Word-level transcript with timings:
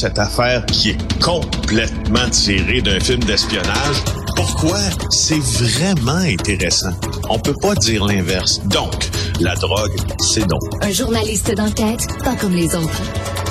cette 0.00 0.18
affaire 0.18 0.64
qui 0.64 0.90
est 0.90 1.22
complètement 1.22 2.26
tirée 2.30 2.80
d'un 2.80 2.98
film 3.00 3.20
d'espionnage. 3.20 3.98
Pourquoi? 4.34 4.78
C'est 5.10 5.42
vraiment 5.62 6.22
intéressant. 6.24 6.92
On 7.28 7.38
peut 7.38 7.54
pas 7.60 7.74
dire 7.74 8.06
l'inverse. 8.06 8.66
Donc, 8.68 8.94
la 9.42 9.54
drogue, 9.56 9.94
c'est 10.18 10.46
non. 10.48 10.58
Un 10.80 10.90
journaliste 10.90 11.54
d'enquête, 11.54 12.06
pas 12.24 12.34
comme 12.34 12.54
les 12.54 12.74
autres. 12.74 13.02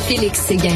Félix 0.08 0.40
Séguin. 0.40 0.76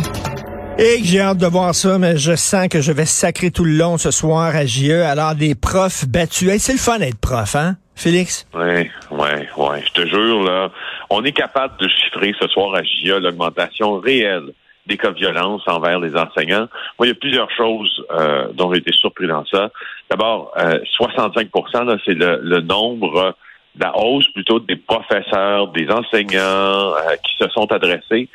Et 0.78 1.00
j'ai 1.04 1.22
hâte 1.22 1.40
de 1.40 1.48
voir 1.48 1.74
ça, 1.74 1.98
mais 1.98 2.18
je 2.18 2.36
sens 2.36 2.68
que 2.68 2.80
je 2.80 2.92
vais 2.92 3.08
sacrer 3.08 3.50
tout 3.50 3.64
le 3.64 3.74
long 3.74 3.98
ce 3.98 4.12
soir 4.12 4.56
à 4.56 4.68
JE. 4.68 4.92
Alors, 4.92 5.34
des 5.34 5.56
profs 5.56 6.06
battus. 6.06 6.50
Hey, 6.50 6.60
c'est 6.60 6.74
le 6.74 6.78
fun 6.78 7.00
d'être 7.00 7.18
prof, 7.18 7.56
hein, 7.56 7.78
Félix? 7.96 8.46
Oui, 8.54 8.92
oui, 9.10 9.30
oui. 9.58 9.78
Je 9.88 10.02
te 10.04 10.08
jure, 10.08 10.44
là, 10.44 10.70
on 11.10 11.24
est 11.24 11.32
capable 11.32 11.74
de 11.80 11.88
chiffrer 11.88 12.36
ce 12.40 12.48
soir 12.50 12.76
à 12.76 12.84
JE 12.84 13.20
l'augmentation 13.20 14.00
réelle 14.00 14.54
des 14.88 14.98
cas 14.98 15.12
de 15.12 15.18
violence 15.18 15.62
envers 15.68 16.00
les 16.00 16.16
enseignants. 16.16 16.68
Moi, 17.00 17.08
il 17.08 17.08
y 17.08 17.12
a 17.12 17.16
plusieurs 17.16 17.50
choses 17.52 18.04
euh, 18.12 18.48
dont 18.54 18.72
j'ai 18.74 18.80
été 18.80 18.92
surpris 18.94 19.28
dans 19.28 19.46
ça. 19.46 19.72
D'abord, 20.10 20.52
euh, 20.58 20.80
65% 21.00 22.00
c'est 22.06 22.14
le, 22.14 22.40
le 22.44 22.62
nombre, 22.62 23.36
la 23.80 23.98
hausse 23.98 24.28
plutôt 24.34 24.60
des 24.60 24.76
professeurs, 24.76 25.70
des 25.70 25.90
enseignants 25.90 26.94
euh, 26.94 27.16
qui 27.24 27.36
se 27.38 27.50
sont 27.50 27.72
adressés 27.72 28.30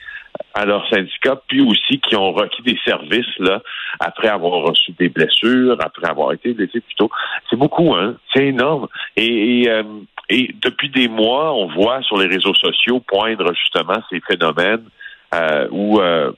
à 0.54 0.64
leur 0.64 0.88
syndicat, 0.88 1.40
puis 1.46 1.60
aussi 1.60 2.00
qui 2.00 2.16
ont 2.16 2.32
requis 2.32 2.62
des 2.62 2.78
services 2.84 3.38
là 3.38 3.60
après 4.00 4.28
avoir 4.28 4.62
reçu 4.62 4.92
des 4.92 5.08
blessures, 5.08 5.76
après 5.80 6.08
avoir 6.08 6.32
été 6.32 6.52
blessés 6.52 6.80
plutôt. 6.80 7.10
C'est 7.48 7.56
beaucoup, 7.56 7.94
hein. 7.94 8.16
C'est 8.34 8.46
énorme. 8.46 8.88
Et, 9.16 9.68
euh, 9.68 9.82
et, 10.28 10.54
depuis 10.60 10.90
des 10.90 11.08
mois, 11.08 11.52
on 11.54 11.66
voit 11.68 12.02
sur 12.02 12.18
les 12.18 12.26
réseaux 12.26 12.54
sociaux 12.54 13.00
poindre 13.00 13.52
justement 13.54 14.00
ces 14.10 14.20
phénomènes 14.20 14.84
euh, 15.34 15.68
où 15.70 16.00
euh, 16.00 16.32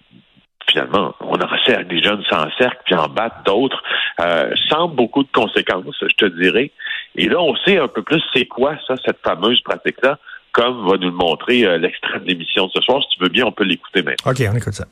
finalement, 0.71 1.15
on 1.21 1.35
encercle 1.35 1.89
des 1.89 2.03
jeunes 2.03 2.23
s'encerclent 2.29 2.83
puis 2.85 2.95
en 2.95 3.09
battent 3.09 3.45
d'autres, 3.45 3.82
euh, 4.21 4.52
sans 4.69 4.88
beaucoup 4.88 5.23
de 5.23 5.29
conséquences, 5.32 5.97
je 6.01 6.15
te 6.15 6.27
dirais. 6.27 6.71
Et 7.16 7.29
là, 7.29 7.41
on 7.41 7.57
sait 7.57 7.79
un 7.79 7.88
peu 7.88 8.02
plus 8.02 8.23
c'est 8.32 8.47
quoi 8.47 8.77
ça, 8.87 8.95
cette 9.05 9.19
fameuse 9.23 9.60
pratique-là, 9.63 10.19
comme 10.52 10.88
va 10.88 10.97
nous 10.97 11.10
le 11.10 11.16
montrer 11.16 11.65
euh, 11.65 11.79
l'extrait 11.79 12.21
de 12.21 12.27
l'émission 12.27 12.66
de 12.66 12.73
ce 12.74 12.80
soir. 12.82 13.02
Si 13.02 13.16
tu 13.16 13.23
veux 13.23 13.30
bien, 13.30 13.47
on 13.47 13.52
peut 13.52 13.65
l'écouter 13.65 14.02
maintenant. 14.02 14.30
OK, 14.30 14.43
on 14.52 14.57
écoute 14.57 14.74
ça. 14.74 14.87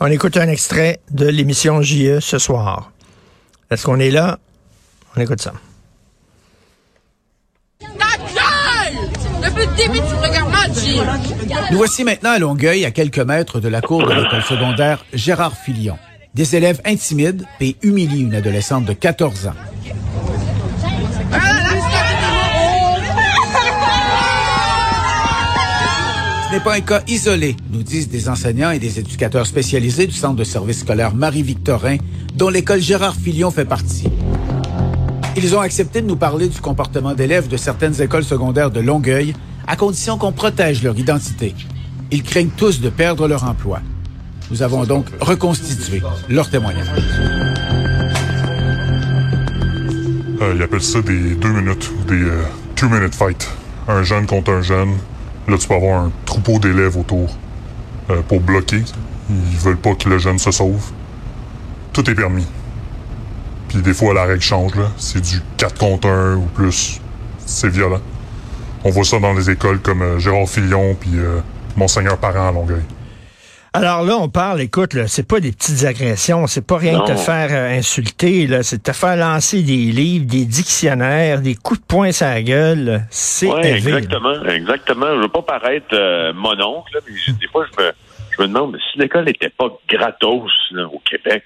On 0.00 0.06
écoute 0.06 0.36
un 0.36 0.48
extrait 0.48 0.98
de 1.10 1.26
l'émission 1.26 1.80
JE 1.80 2.20
ce 2.20 2.38
soir. 2.38 2.90
Est-ce 3.70 3.86
qu'on 3.86 3.98
est 3.98 4.10
là? 4.10 4.38
On 5.16 5.20
écoute 5.20 5.40
ça. 5.40 5.52
Nous 11.70 11.78
voici 11.78 12.04
maintenant 12.04 12.30
à 12.30 12.38
Longueuil, 12.38 12.84
à 12.84 12.90
quelques 12.90 13.18
mètres 13.18 13.60
de 13.60 13.68
la 13.68 13.80
cour 13.80 14.06
de 14.06 14.12
l'école 14.12 14.42
secondaire 14.42 15.04
Gérard 15.12 15.56
Filion. 15.56 15.98
Des 16.34 16.54
élèves 16.56 16.80
intimident 16.84 17.44
et 17.60 17.76
humilient 17.82 18.22
une 18.22 18.34
adolescente 18.34 18.84
de 18.84 18.92
14 18.92 19.46
ans. 19.48 19.52
Ce 26.46 26.52
n'est 26.52 26.60
pas 26.60 26.74
un 26.74 26.80
cas 26.80 27.02
isolé, 27.08 27.56
nous 27.72 27.82
disent 27.82 28.08
des 28.08 28.28
enseignants 28.28 28.70
et 28.70 28.78
des 28.78 28.98
éducateurs 28.98 29.46
spécialisés 29.46 30.06
du 30.06 30.14
centre 30.14 30.36
de 30.36 30.44
service 30.44 30.80
scolaire 30.80 31.14
Marie-Victorin, 31.14 31.96
dont 32.34 32.48
l'école 32.48 32.80
Gérard 32.80 33.16
Filion 33.16 33.50
fait 33.50 33.64
partie. 33.64 34.08
Ils 35.38 35.54
ont 35.54 35.60
accepté 35.60 36.00
de 36.00 36.06
nous 36.06 36.16
parler 36.16 36.48
du 36.48 36.60
comportement 36.62 37.12
d'élèves 37.12 37.46
de 37.46 37.58
certaines 37.58 38.00
écoles 38.00 38.24
secondaires 38.24 38.70
de 38.70 38.80
Longueuil, 38.80 39.34
à 39.66 39.76
condition 39.76 40.16
qu'on 40.16 40.32
protège 40.32 40.82
leur 40.82 40.98
identité. 40.98 41.54
Ils 42.10 42.22
craignent 42.22 42.48
tous 42.56 42.80
de 42.80 42.88
perdre 42.88 43.28
leur 43.28 43.44
emploi. 43.44 43.80
Nous 44.50 44.62
avons 44.62 44.84
donc 44.84 45.06
reconstitué 45.20 46.02
leur 46.30 46.48
témoignage. 46.48 46.86
Euh, 50.40 50.54
ils 50.56 50.62
appellent 50.62 50.80
ça 50.80 51.02
des 51.02 51.34
deux 51.34 51.52
minutes, 51.52 51.92
des 52.08 52.14
euh, 52.14 52.42
two 52.74 52.88
minute 52.88 53.14
fight. 53.14 53.46
Un 53.88 54.02
jeune 54.04 54.24
contre 54.26 54.52
un 54.52 54.62
jeune. 54.62 54.94
Là, 55.48 55.58
tu 55.58 55.68
peux 55.68 55.74
avoir 55.74 56.04
un 56.04 56.12
troupeau 56.24 56.58
d'élèves 56.58 56.96
autour 56.96 57.28
euh, 58.08 58.22
pour 58.26 58.40
bloquer. 58.40 58.82
Ils 59.28 59.58
veulent 59.58 59.76
pas 59.76 59.94
que 59.94 60.08
le 60.08 60.16
jeune 60.16 60.38
se 60.38 60.50
sauve. 60.50 60.92
Tout 61.92 62.08
est 62.10 62.14
permis. 62.14 62.46
Puis 63.76 63.82
des 63.82 63.92
fois, 63.92 64.14
la 64.14 64.24
règle 64.24 64.40
change. 64.40 64.74
là. 64.74 64.86
C'est 64.96 65.20
du 65.20 65.36
4 65.58 65.76
contre 65.78 66.08
1 66.08 66.36
ou 66.36 66.46
plus. 66.46 66.98
C'est 67.44 67.68
violent. 67.68 68.00
On 68.84 68.90
voit 68.90 69.04
ça 69.04 69.18
dans 69.18 69.34
les 69.34 69.50
écoles 69.50 69.80
comme 69.80 70.00
euh, 70.00 70.18
Gérard 70.18 70.48
Filion 70.48 70.94
puis 70.98 71.10
euh, 71.16 71.40
Monseigneur 71.76 72.16
Parent 72.16 72.48
à 72.48 72.52
Longueuil. 72.52 72.80
Alors 73.74 74.02
là, 74.02 74.16
on 74.18 74.30
parle, 74.30 74.62
écoute, 74.62 74.94
là, 74.94 75.06
c'est 75.08 75.28
pas 75.28 75.40
des 75.40 75.52
petites 75.52 75.84
agressions, 75.84 76.46
c'est 76.46 76.66
pas 76.66 76.78
rien 76.78 77.00
de 77.00 77.04
te 77.04 77.14
faire 77.16 77.48
euh, 77.50 77.76
insulter, 77.78 78.46
là, 78.46 78.62
c'est 78.62 78.78
de 78.78 78.82
te 78.82 78.92
faire 78.92 79.16
lancer 79.16 79.62
des 79.62 79.76
livres, 79.92 80.24
des 80.24 80.46
dictionnaires, 80.46 81.42
des 81.42 81.54
coups 81.54 81.80
de 81.80 81.84
poing 81.84 82.10
sur 82.12 82.24
la 82.24 82.42
gueule. 82.42 83.02
C'est 83.10 83.48
là. 83.48 83.60
exactement, 83.76 84.42
exactement. 84.46 85.06
Je 85.16 85.20
veux 85.20 85.28
pas 85.28 85.42
paraître 85.42 85.88
euh, 85.92 86.32
mon 86.34 86.52
oncle, 86.62 86.94
là, 86.94 87.00
mais 87.06 87.14
je- 87.18 87.32
des 87.32 87.48
fois, 87.48 87.66
je 87.76 87.82
me, 87.82 87.92
je 88.34 88.42
me 88.42 88.48
demande 88.48 88.78
si 88.90 88.98
l'école 88.98 89.26
n'était 89.26 89.50
pas 89.50 89.66
gratos 89.86 90.50
là, 90.70 90.86
au 90.86 91.00
Québec, 91.00 91.44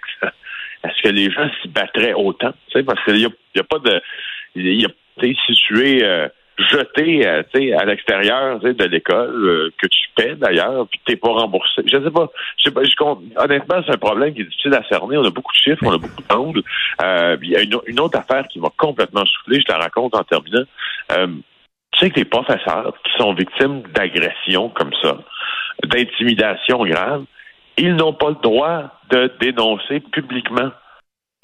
est-ce 0.84 1.02
que 1.02 1.08
les 1.14 1.30
gens 1.30 1.48
s'y 1.60 1.68
battraient 1.68 2.14
autant? 2.14 2.52
Tu 2.68 2.78
sais, 2.78 2.82
parce 2.84 3.02
qu'il 3.04 3.16
n'y 3.16 3.26
a, 3.26 3.60
a 3.60 3.64
pas 3.64 3.78
de... 3.78 4.00
Il 4.54 4.80
y 4.80 4.84
a, 4.84 4.88
si 5.20 5.54
tu 5.54 5.86
es 5.86 6.02
euh, 6.02 6.28
jeté 6.58 7.26
euh, 7.26 7.42
tu 7.52 7.60
sais, 7.60 7.72
à 7.72 7.84
l'extérieur 7.84 8.58
de 8.58 8.84
l'école, 8.84 9.48
euh, 9.48 9.70
que 9.78 9.86
tu 9.86 10.08
paies 10.16 10.34
d'ailleurs, 10.36 10.86
puis 10.88 10.98
que 10.98 11.04
tu 11.06 11.12
n'es 11.12 11.16
pas 11.16 11.32
remboursé. 11.32 11.82
Je 11.86 12.02
sais 12.02 12.10
pas. 12.10 12.28
Je 12.58 12.64
sais 12.64 12.70
pas 12.70 12.82
je 12.82 13.40
honnêtement, 13.42 13.82
c'est 13.86 13.94
un 13.94 13.98
problème 13.98 14.34
qui 14.34 14.42
est 14.42 14.44
difficile 14.44 14.74
à 14.74 14.82
cerner. 14.88 15.16
On 15.16 15.24
a 15.24 15.30
beaucoup 15.30 15.52
de 15.52 15.58
chiffres, 15.58 15.82
on 15.82 15.92
a 15.92 15.98
beaucoup 15.98 16.22
d'angles. 16.28 16.62
Euh, 17.02 17.36
Il 17.42 17.50
y 17.50 17.56
a 17.56 17.62
une, 17.62 17.78
une 17.86 18.00
autre 18.00 18.18
affaire 18.18 18.46
qui 18.48 18.60
m'a 18.60 18.70
complètement 18.76 19.24
soufflé, 19.24 19.60
je 19.60 19.64
te 19.64 19.72
la 19.72 19.78
raconte 19.78 20.14
en 20.14 20.24
terminant. 20.24 20.64
Euh, 21.12 21.26
tu 21.92 21.98
sais 21.98 22.10
que 22.10 22.20
les 22.20 22.24
professeurs 22.24 22.94
qui 23.04 23.12
sont 23.18 23.32
victimes 23.34 23.82
d'agressions 23.94 24.68
comme 24.70 24.92
ça, 25.02 25.18
d'intimidation 25.84 26.84
grave, 26.84 27.24
ils 27.76 27.94
n'ont 27.94 28.12
pas 28.12 28.30
le 28.30 28.36
droit 28.42 28.90
de 29.10 29.32
dénoncer 29.40 30.00
publiquement 30.00 30.70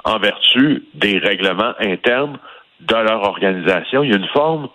en 0.05 0.19
vertu 0.19 0.85
des 0.95 1.19
règlements 1.19 1.75
internes 1.81 2.39
de 2.81 2.95
leur 2.95 3.23
organisation. 3.23 4.03
Il 4.03 4.11
y 4.11 4.15
a 4.15 4.19
une 4.19 4.29
forme 4.29 4.69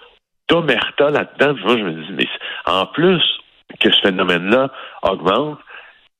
d'omerta 0.49 1.09
là-dedans. 1.09 1.55
Moi, 1.63 1.77
je 1.77 1.83
me 1.83 1.91
dis, 1.91 2.13
mais 2.13 2.27
en 2.65 2.85
plus 2.87 3.21
que 3.79 3.91
ce 3.91 4.01
phénomène-là 4.01 4.69
augmente, 5.03 5.59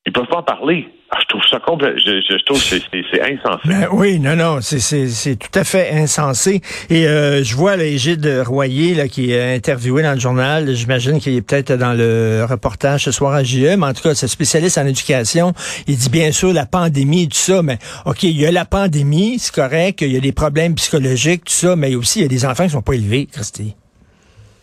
ils 0.06 0.14
peuvent 0.14 0.28
pas 0.28 0.38
en 0.38 0.44
parler. 0.44 0.90
Ah, 1.13 1.17
je 1.22 1.25
trouve 1.27 1.41
ça 1.51 1.59
complètement, 1.59 1.99
je, 1.99 2.22
je 2.22 2.41
trouve 2.45 2.57
que 2.57 2.63
c'est- 2.63 3.22
insensé. 3.22 3.59
Ben 3.66 3.88
oui, 3.91 4.17
non, 4.17 4.38
non, 4.38 4.61
c'est- 4.61 5.35
tout 5.35 5.59
à 5.59 5.66
fait 5.66 5.91
insensé. 5.91 6.61
Et 6.89 7.05
euh, 7.05 7.44
je 7.44 7.53
vois 7.53 7.75
là, 7.75 7.83
Égide 7.83 8.25
Royer 8.47 8.95
là, 8.95 9.09
qui 9.09 9.31
est 9.33 9.55
interviewé 9.55 10.03
dans 10.03 10.13
le 10.13 10.19
journal. 10.21 10.73
J'imagine 10.73 11.19
qu'il 11.19 11.35
est 11.35 11.41
peut-être 11.41 11.73
dans 11.73 11.94
le 11.94 12.45
reportage 12.50 13.03
ce 13.03 13.11
soir 13.11 13.33
à 13.33 13.44
JE, 13.44 13.75
mais 13.77 13.88
en 13.88 13.94
tout 13.94 14.03
cas, 14.03 14.16
c'est 14.16 14.29
spécialiste 14.29 14.77
en 14.77 14.85
éducation. 14.85 15.51
Il 15.85 15.97
dit 15.97 16.09
bien 16.09 16.31
sûr 16.31 16.53
la 16.53 16.66
pandémie 16.66 17.23
et 17.23 17.27
tout 17.27 17.35
ça, 17.35 17.61
mais 17.61 17.77
OK, 18.05 18.23
il 18.23 18.39
y 18.39 18.45
a 18.45 18.51
la 18.51 18.63
pandémie, 18.63 19.38
c'est 19.38 19.53
correct, 19.53 20.00
il 20.01 20.13
y 20.13 20.17
a 20.17 20.21
des 20.21 20.31
problèmes 20.31 20.75
psychologiques, 20.75 21.44
tout 21.44 21.51
ça, 21.53 21.75
mais 21.75 21.94
aussi 21.95 22.19
il 22.19 22.21
y 22.21 22.25
a 22.25 22.29
des 22.29 22.45
enfants 22.45 22.63
qui 22.63 22.69
sont 22.69 22.81
pas 22.81 22.94
élevés, 22.94 23.25
Christy. 23.29 23.75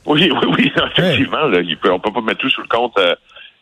Oui, 0.06 0.30
oui, 0.32 0.48
oui, 0.56 0.72
effectivement. 0.96 1.44
Là, 1.48 1.58
on 1.92 2.00
peut 2.00 2.10
pas 2.12 2.22
mettre 2.22 2.38
tout 2.40 2.48
sous 2.48 2.62
le 2.62 2.68
compte 2.68 2.98
euh, 2.98 3.14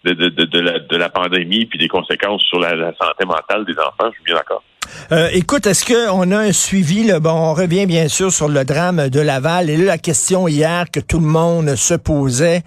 de, 0.06 0.14
de, 0.14 0.28
de, 0.28 0.44
de 0.44 0.60
la, 0.60 0.78
de 0.78 0.96
la 0.96 1.08
pandémie 1.08 1.66
puis 1.66 1.78
des 1.78 1.88
conséquences 1.88 2.42
sur 2.42 2.60
la, 2.60 2.74
la 2.74 2.92
santé 2.96 3.24
mentale 3.24 3.64
des 3.64 3.74
enfants. 3.74 4.10
Je 4.10 4.14
suis 4.14 4.24
bien 4.24 4.36
d'accord. 4.36 4.62
Euh, 5.10 5.28
écoute, 5.32 5.66
est-ce 5.66 5.84
qu'on 5.84 6.30
a 6.30 6.38
un 6.38 6.52
suivi? 6.52 7.02
Là? 7.04 7.18
Bon, 7.18 7.32
on 7.32 7.54
revient 7.54 7.86
bien 7.86 8.08
sûr 8.08 8.30
sur 8.30 8.48
le 8.48 8.64
drame 8.64 9.08
de 9.08 9.20
Laval. 9.20 9.68
Et 9.68 9.76
là, 9.76 9.84
la 9.84 9.98
question 9.98 10.46
hier 10.46 10.90
que 10.92 11.00
tout 11.00 11.18
le 11.18 11.26
monde 11.26 11.74
se 11.74 11.94
posait, 11.94 12.62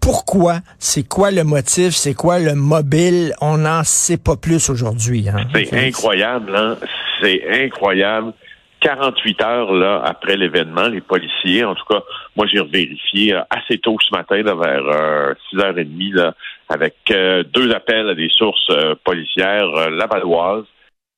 pourquoi? 0.00 0.60
C'est 0.78 1.06
quoi 1.06 1.30
le 1.30 1.44
motif? 1.44 1.94
C'est 1.94 2.14
quoi 2.14 2.38
le 2.38 2.54
mobile? 2.54 3.34
On 3.42 3.58
n'en 3.58 3.84
sait 3.84 4.16
pas 4.16 4.36
plus 4.36 4.70
aujourd'hui. 4.70 5.28
Hein? 5.28 5.44
C'est 5.52 5.74
incroyable, 5.74 6.56
hein? 6.56 6.78
C'est 7.20 7.42
incroyable. 7.64 8.32
48 8.80 9.42
heures 9.42 9.72
là 9.72 10.02
après 10.04 10.36
l'événement, 10.36 10.88
les 10.88 11.00
policiers, 11.00 11.64
en 11.64 11.74
tout 11.74 11.84
cas, 11.84 12.00
moi 12.36 12.46
j'ai 12.46 12.62
vérifié 12.62 13.34
euh, 13.34 13.40
assez 13.50 13.78
tôt 13.78 13.96
ce 14.00 14.14
matin, 14.14 14.42
là, 14.42 14.54
vers 14.54 14.86
euh, 14.86 15.34
6h30, 15.52 16.14
là, 16.14 16.34
avec 16.68 16.94
euh, 17.10 17.42
deux 17.44 17.72
appels 17.72 18.08
à 18.08 18.14
des 18.14 18.28
sources 18.30 18.70
euh, 18.70 18.94
policières 19.04 19.74
euh, 19.74 19.90
lavalloises. 19.90 20.66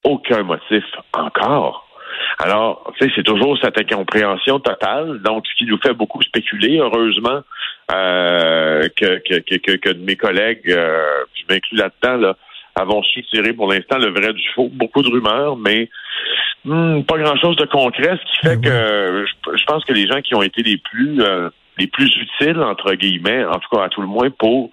Aucun 0.04 0.42
motif 0.44 0.84
encore. 1.12 1.86
Alors, 2.38 2.90
tu 2.98 3.04
sais, 3.04 3.12
c'est 3.14 3.22
toujours 3.22 3.58
cette 3.62 3.78
incompréhension 3.78 4.58
totale. 4.58 5.20
Donc, 5.20 5.46
ce 5.46 5.54
qui 5.56 5.66
nous 5.66 5.78
fait 5.78 5.92
beaucoup 5.92 6.22
spéculer, 6.22 6.78
heureusement, 6.78 7.42
que, 7.88 9.18
que, 9.18 9.40
que, 9.40 9.76
que, 9.76 9.90
de 9.90 10.02
mes 10.02 10.16
collègues, 10.16 10.62
je 10.64 11.42
m'inclus 11.48 11.76
là-dedans, 11.76 12.16
là, 12.16 12.36
avons 12.80 13.02
su 13.02 13.22
tirer 13.24 13.52
pour 13.52 13.70
l'instant 13.70 13.98
le 13.98 14.10
vrai 14.10 14.32
du 14.32 14.48
faux. 14.54 14.68
Beaucoup 14.72 15.02
de 15.02 15.08
rumeurs, 15.08 15.56
mais 15.56 15.88
hmm, 16.64 17.02
pas 17.02 17.18
grand-chose 17.18 17.56
de 17.56 17.66
concret, 17.66 18.18
ce 18.18 18.32
qui 18.32 18.38
fait 18.46 18.56
Ben 18.56 18.62
que 18.62 19.26
je, 19.26 19.56
je 19.56 19.64
pense 19.64 19.84
que 19.84 19.92
les 19.92 20.06
gens 20.06 20.20
qui 20.20 20.34
ont 20.34 20.42
été 20.42 20.62
les 20.62 20.78
plus 20.78 21.22
euh, 21.22 21.50
les 21.78 21.86
plus 21.86 22.14
utiles, 22.16 22.60
entre 22.60 22.94
guillemets, 22.94 23.44
en 23.44 23.58
tout 23.58 23.74
cas 23.74 23.84
à 23.84 23.88
tout 23.88 24.02
le 24.02 24.06
moins, 24.06 24.30
pour 24.30 24.70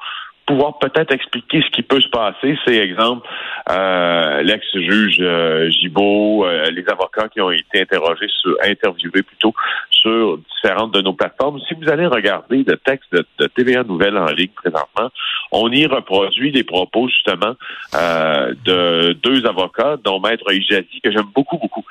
pouvoir 0.48 0.80
peut-être 0.80 1.14
expliquer 1.14 1.62
ce 1.62 1.70
qui 1.70 1.84
peut 1.84 2.02
se 2.02 2.08
passer. 2.08 2.58
C'est 2.66 2.78
exemple 2.78 3.28
euh, 3.70 4.42
l'ex-juge 4.42 5.18
euh, 5.20 5.70
euh, 5.70 6.72
les 6.72 6.86
avocats 6.90 7.28
qui 7.28 7.42
ont 7.42 7.52
été 7.52 7.82
interrogés, 7.82 8.30
sur, 8.42 8.56
interviewés 8.64 9.22
plutôt 9.22 9.54
sur 9.92 10.40
différentes 10.56 10.94
de 10.94 11.02
nos 11.02 11.14
plateformes. 11.14 11.60
Si 11.68 11.76
vous 11.76 11.90
allez 11.90 12.08
regarder 12.08 12.64
le 12.66 12.78
texte 12.78 13.12
de, 13.12 13.48
TVA 13.48 13.84
Nouvelle 13.84 14.18
en 14.18 14.28
ligne 14.28 14.50
présentement, 14.56 15.12
on 15.52 15.70
y 15.72 15.86
reproduit 15.86 16.52
les 16.52 16.64
propos 16.64 17.10
justement 17.10 17.56
euh, 17.94 18.54
de 18.64 19.14
deux 19.22 19.46
avocats, 19.46 19.98
dont 20.04 20.20
Maître 20.20 20.52
Ijazi, 20.52 21.02
que 21.04 21.12
j'aime 21.12 21.30
beaucoup, 21.36 21.58
beaucoup. 21.58 21.86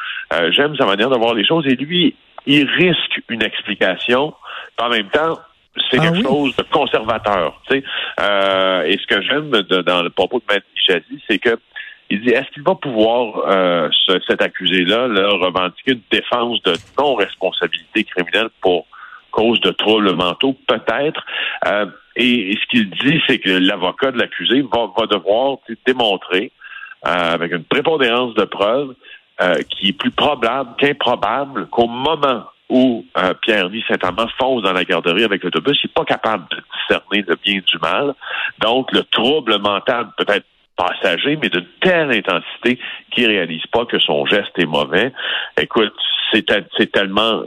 j'aime 0.50 0.74
sa 0.76 0.86
manière 0.86 1.10
de 1.10 1.18
voir 1.18 1.34
les 1.34 1.44
choses 1.44 1.66
et 1.66 1.76
lui, 1.76 2.14
il 2.46 2.66
risque 2.68 3.20
une 3.28 3.42
explication. 3.42 4.32
En 4.78 4.88
même 4.88 5.08
temps, 5.08 5.38
c'est 5.90 5.98
ah 5.98 6.10
quelque 6.10 6.22
chose 6.22 6.56
de 6.56 6.62
conservateur. 6.64 7.60
Tu 7.68 7.74
sais. 7.74 7.84
Euh, 8.20 8.82
et 8.84 8.98
ce 8.98 9.06
que 9.06 9.22
j'aime 9.22 9.50
dans 9.50 10.02
le 10.02 10.10
propos 10.10 10.38
de 10.38 10.44
Maître 10.52 10.66
Chazi, 10.74 11.22
c'est 11.28 11.38
que 11.38 11.58
il 12.08 12.20
dit 12.22 12.30
est-ce 12.30 12.48
qu'il 12.52 12.62
va 12.62 12.76
pouvoir 12.76 13.42
euh, 13.48 13.88
cet 14.28 14.40
accusé-là 14.40 15.08
là, 15.08 15.28
revendiquer 15.28 15.92
une 15.92 16.02
défense 16.10 16.62
de 16.62 16.74
non-responsabilité 16.98 18.04
criminelle 18.04 18.48
pour 18.60 18.86
cause 19.32 19.60
de 19.60 19.70
troubles 19.70 20.14
mentaux, 20.14 20.56
peut-être. 20.68 21.20
Euh, 21.66 21.86
et, 22.14 22.56
ce 22.62 22.66
qu'il 22.68 22.88
dit, 22.90 23.20
c'est 23.26 23.38
que 23.38 23.50
l'avocat 23.50 24.12
de 24.12 24.18
l'accusé 24.18 24.62
va, 24.62 24.88
va 24.96 25.06
devoir 25.06 25.58
démontrer 25.84 26.52
avec 27.02 27.52
une 27.52 27.64
prépondérance 27.64 28.34
de 28.34 28.44
preuves 28.44 28.94
qui 29.68 29.88
est 29.88 29.92
plus 29.92 30.10
probable 30.10 30.70
qu'improbable 30.78 31.66
qu'au 31.66 31.86
moment 31.86 32.46
où 32.68 33.04
euh, 33.16 33.34
Pierre-Louis 33.42 33.84
Saint-Amand 33.88 34.28
fonce 34.38 34.62
dans 34.62 34.72
la 34.72 34.84
garderie 34.84 35.24
avec 35.24 35.44
l'autobus, 35.44 35.78
il 35.82 35.86
n'est 35.86 35.92
pas 35.92 36.04
capable 36.04 36.46
de 36.50 36.62
discerner 36.78 37.24
le 37.26 37.36
bien 37.36 37.60
du 37.66 37.78
mal. 37.78 38.14
Donc, 38.60 38.92
le 38.92 39.04
trouble 39.04 39.58
mental 39.58 40.08
peut 40.16 40.26
être 40.28 40.46
passager, 40.76 41.36
mais 41.36 41.48
d'une 41.48 41.66
telle 41.80 42.12
intensité 42.12 42.78
qu'il 43.10 43.26
réalise 43.26 43.66
pas 43.72 43.86
que 43.86 43.98
son 43.98 44.26
geste 44.26 44.58
est 44.58 44.66
mauvais. 44.66 45.12
Écoute, 45.60 45.94
c'est 46.32 46.92
tellement 46.92 47.42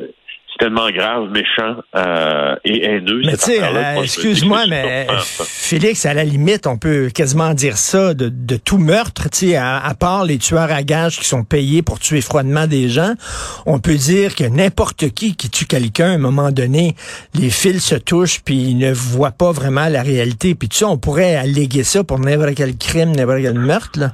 tellement 0.60 0.92
grave, 0.92 1.30
méchant 1.32 1.78
euh, 1.96 2.56
et 2.66 2.86
haineux. 2.86 3.22
Mais 3.26 3.38
tu 3.38 3.46
sais, 3.46 3.64
euh, 3.64 4.02
excuse-moi, 4.04 4.66
mais 4.68 5.08
Félix, 5.24 6.06
à 6.06 6.14
la 6.14 6.26
limite, 6.26 6.68
on 6.68 6.78
peut 6.78 7.10
quasiment 7.14 7.54
dire 7.54 7.78
ça 7.78 8.14
de, 8.14 8.30
de 8.30 8.58
tout 8.58 8.78
meurtre, 8.78 9.30
tu 9.30 9.52
sais, 9.52 9.56
à, 9.56 9.94
part 9.98 10.26
les 10.26 10.38
tueurs 10.38 10.72
à 10.72 10.84
gages 10.84 11.18
qui 11.18 11.26
sont 11.26 11.44
payés 11.44 11.82
pour 11.82 12.00
tuer 12.00 12.22
froidement 12.22 12.68
des 12.68 12.90
gens, 12.90 13.14
on 13.66 13.80
peut 13.80 13.96
dire 13.96 14.36
que 14.36 14.44
n'importe 14.44 15.10
qui 15.10 15.36
qui 15.36 15.50
tue 15.50 15.66
quelqu'un, 15.66 16.12
à 16.12 16.16
un 16.16 16.18
moment 16.18 16.52
donné, 16.52 16.96
les 17.34 17.50
fils 17.50 17.86
se 17.86 17.96
touchent, 17.96 18.42
puis 18.44 18.56
ils 18.56 18.78
ne 18.78 18.92
voient 18.92 19.32
pas 19.32 19.52
vraiment 19.52 19.88
la 19.88 20.04
réalité. 20.04 20.56
Puis 20.56 20.68
tu 20.68 20.78
sais, 20.78 20.86
on 20.86 20.98
pourrait 20.98 21.38
alléguer 21.38 21.84
ça 21.84 22.04
pour 22.04 22.20
n'importe 22.20 22.56
quel 22.56 22.76
crime, 22.78 23.16
n'importe 23.16 23.42
quel 23.42 23.58
meurtre, 23.58 24.00
là. 24.00 24.12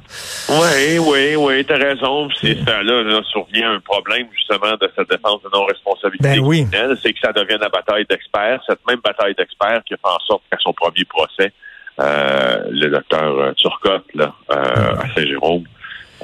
Oui, 0.48 0.98
oui, 0.98 1.36
oui, 1.36 1.64
t'as 1.66 1.76
raison. 1.76 2.28
C'est 2.40 2.56
ça, 2.64 2.82
là, 2.82 3.02
là, 3.02 3.20
survient 3.32 3.72
un 3.72 3.80
problème, 3.80 4.26
justement, 4.32 4.76
de 4.80 4.88
cette 4.94 5.10
défense 5.10 5.42
de 5.42 5.48
non-responsabilité. 5.52 6.28
Ben 6.28 6.35
oui. 6.38 6.66
c'est 7.02 7.12
que 7.12 7.18
ça 7.20 7.32
devienne 7.32 7.60
la 7.60 7.68
bataille 7.68 8.06
d'experts. 8.08 8.60
Cette 8.66 8.86
même 8.88 9.00
bataille 9.02 9.34
d'experts 9.34 9.82
qui 9.84 9.94
a 9.94 9.96
fait 9.96 10.14
en 10.14 10.20
sorte 10.20 10.42
qu'à 10.50 10.58
son 10.60 10.72
premier 10.72 11.04
procès, 11.04 11.52
euh, 11.98 12.58
le 12.70 12.90
docteur 12.90 13.38
euh, 13.38 13.52
Turcotte 13.54 14.04
là, 14.14 14.34
euh, 14.50 14.54
à 14.54 15.14
Saint-Jérôme 15.14 15.64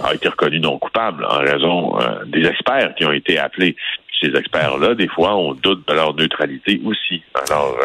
a 0.02 0.14
été 0.14 0.28
reconnu 0.28 0.60
non 0.60 0.78
coupable 0.78 1.24
en 1.24 1.38
raison 1.38 1.98
des 2.26 2.46
experts 2.46 2.94
qui 2.96 3.04
ont 3.04 3.12
été 3.12 3.38
appelés. 3.38 3.76
ces 4.22 4.34
experts-là, 4.34 4.94
des 4.94 5.08
fois, 5.08 5.36
on 5.36 5.52
doute 5.52 5.86
de 5.86 5.92
leur 5.92 6.14
neutralité 6.14 6.80
aussi. 6.86 7.22
Alors, 7.50 7.76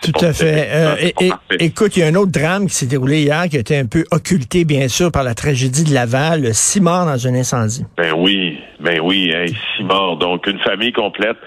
tout 0.00 0.12
à 0.24 0.32
fait. 0.32 1.12
écoute, 1.58 1.96
il 1.96 2.00
y 2.00 2.02
a 2.04 2.06
un 2.06 2.14
autre 2.14 2.30
drame 2.30 2.68
qui 2.68 2.74
s'est 2.74 2.86
déroulé 2.86 3.22
hier, 3.22 3.48
qui 3.50 3.56
a 3.56 3.60
été 3.60 3.76
un 3.76 3.86
peu 3.86 4.04
occulté, 4.12 4.64
bien 4.64 4.86
sûr, 4.86 5.10
par 5.10 5.24
la 5.24 5.34
tragédie 5.34 5.82
de 5.82 5.92
Laval, 5.92 6.54
six 6.54 6.80
morts 6.80 7.04
dans 7.04 7.26
un 7.26 7.34
incendie. 7.34 7.84
Ben 7.96 8.12
oui, 8.16 8.55
ben 8.80 9.00
oui, 9.00 9.32
six 9.76 9.84
morts. 9.84 10.16
Donc, 10.16 10.46
une 10.46 10.58
famille 10.60 10.92
complète, 10.92 11.38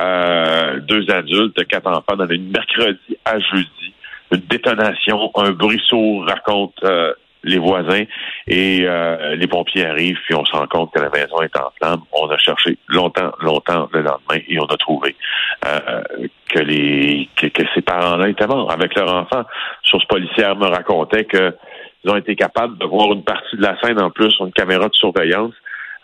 euh, 0.00 0.80
deux 0.80 1.10
adultes, 1.10 1.66
quatre 1.66 1.88
enfants, 1.88 2.16
dans 2.16 2.28
une 2.28 2.50
mercredi 2.50 3.16
à 3.24 3.38
jeudi. 3.38 3.94
Une 4.32 4.40
détonation, 4.40 5.30
un 5.34 5.50
bruit 5.50 5.82
sourd 5.88 6.24
raconte 6.26 6.74
euh, 6.84 7.12
les 7.42 7.58
voisins 7.58 8.04
et 8.46 8.82
euh, 8.84 9.34
les 9.34 9.46
pompiers 9.48 9.86
arrivent 9.86 10.18
puis 10.26 10.34
on 10.34 10.44
se 10.44 10.52
rend 10.52 10.66
compte 10.66 10.92
que 10.94 11.00
la 11.00 11.10
maison 11.10 11.40
est 11.42 11.56
en 11.58 11.70
flammes. 11.76 12.02
On 12.12 12.28
a 12.28 12.38
cherché 12.38 12.78
longtemps, 12.88 13.32
longtemps 13.40 13.88
le 13.92 14.02
lendemain 14.02 14.40
et 14.46 14.60
on 14.60 14.66
a 14.66 14.76
trouvé 14.76 15.16
que 15.62 16.58
les 16.58 17.28
que, 17.36 17.62
ces 17.74 17.80
parents-là 17.80 18.28
étaient 18.28 18.46
morts 18.46 18.70
avec 18.70 18.94
leur 18.94 19.12
enfant. 19.12 19.42
Source 19.82 20.04
policière 20.04 20.54
me 20.54 20.66
racontait 20.66 21.24
que 21.24 21.56
ils 22.04 22.10
ont 22.10 22.16
été 22.16 22.36
capables 22.36 22.78
de 22.78 22.86
voir 22.86 23.12
une 23.12 23.24
partie 23.24 23.56
de 23.56 23.62
la 23.62 23.78
scène 23.80 24.00
en 24.00 24.10
plus 24.10 24.30
sur 24.30 24.46
une 24.46 24.52
caméra 24.52 24.88
de 24.88 24.94
surveillance 24.94 25.54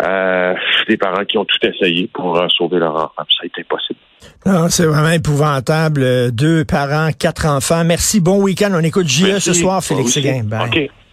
euh, 0.03 0.55
des 0.89 0.97
parents 0.97 1.25
qui 1.25 1.39
ont 1.39 1.45
tout 1.45 1.67
essayé 1.67 2.11
pour 2.13 2.37
euh, 2.37 2.47
sauver 2.49 2.79
leur 2.79 2.95
enfant. 2.95 3.11
Ça 3.17 3.43
a 3.43 3.47
été 3.47 3.63
impossible. 3.63 3.99
Non, 4.45 4.69
c'est 4.69 4.85
vraiment 4.85 5.11
épouvantable. 5.11 6.03
Euh, 6.03 6.31
deux 6.31 6.65
parents, 6.65 7.11
quatre 7.19 7.47
enfants. 7.47 7.85
Merci. 7.85 8.21
Bon 8.21 8.43
week-end. 8.43 8.71
On 8.75 8.83
écoute 8.83 9.09
JE 9.09 9.39
ce 9.39 9.53
soir, 9.53 9.83
Félix 9.83 10.13
Séguin. 10.13 10.43